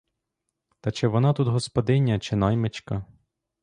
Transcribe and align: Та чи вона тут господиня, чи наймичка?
Та 0.79 0.91
чи 0.91 1.07
вона 1.07 1.33
тут 1.33 1.47
господиня, 1.47 2.19
чи 2.19 2.35
наймичка? 2.35 3.05